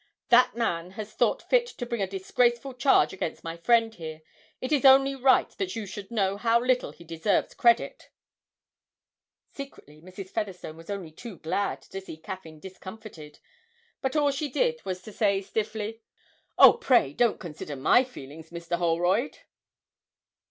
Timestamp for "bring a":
1.85-2.07